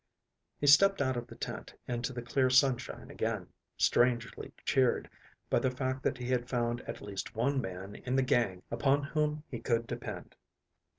[0.57, 5.07] He stepped out of the tent into the clear sunshine again, strangely cheered
[5.47, 9.03] by the fact that he had found at least one man in the gang upon
[9.03, 10.35] whom he could depend.